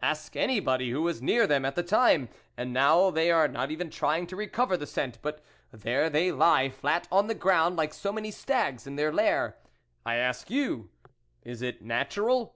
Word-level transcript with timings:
Ask 0.00 0.36
anybody 0.36 0.90
who 0.92 1.02
was 1.02 1.20
near 1.20 1.44
them 1.44 1.64
at 1.64 1.74
the 1.74 1.82
time. 1.82 2.28
And 2.56 2.72
now 2.72 3.10
they 3.10 3.32
are 3.32 3.48
not 3.48 3.72
even 3.72 3.90
trying 3.90 4.28
to 4.28 4.36
recover 4.36 4.76
the 4.76 4.86
scent, 4.86 5.18
but 5.22 5.42
there 5.72 6.08
they 6.08 6.30
lie 6.30 6.70
flat 6.70 7.08
on 7.10 7.26
the 7.26 7.34
ground 7.34 7.74
like 7.74 7.92
so 7.92 8.12
many 8.12 8.30
stags 8.30 8.86
in 8.86 8.94
their 8.94 9.12
lair. 9.12 9.58
I 10.06 10.14
ask 10.18 10.48
you, 10.52 10.90
is 11.42 11.62
it 11.62 11.82
natural 11.82 12.54